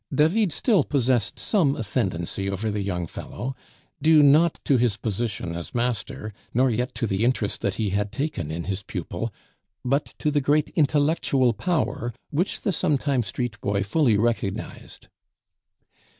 David 0.11 0.51
still 0.51 0.83
possessed 0.83 1.37
some 1.37 1.75
ascendency 1.75 2.49
over 2.49 2.71
the 2.71 2.81
young 2.81 3.05
fellow, 3.05 3.55
due 4.01 4.23
not 4.23 4.57
to 4.65 4.77
his 4.77 4.97
position 4.97 5.55
as 5.55 5.75
master, 5.75 6.33
nor 6.55 6.71
yet 6.71 6.95
to 6.95 7.05
the 7.05 7.23
interest 7.23 7.61
that 7.61 7.75
he 7.75 7.91
had 7.91 8.11
taken 8.11 8.49
in 8.49 8.63
his 8.63 8.81
pupil, 8.81 9.31
but 9.85 10.15
to 10.17 10.31
the 10.31 10.41
great 10.41 10.69
intellectual 10.69 11.53
power 11.53 12.15
which 12.31 12.61
the 12.61 12.71
sometime 12.71 13.21
street 13.21 13.61
boy 13.61 13.83
fully 13.83 14.17
recognized. 14.17 15.07